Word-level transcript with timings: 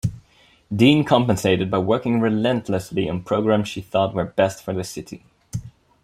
Dean 0.75 1.03
compensated 1.03 1.69
by 1.69 1.77
working 1.77 2.19
relentlessly 2.21 3.07
on 3.07 3.21
programs 3.21 3.67
she 3.67 3.81
thought 3.81 4.15
were 4.15 4.25
best 4.25 4.63
for 4.63 4.73
the 4.73 4.83
city. 4.83 5.23